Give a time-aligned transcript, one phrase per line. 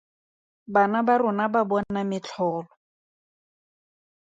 [0.73, 2.71] Bana ba rona ba bona metlholo.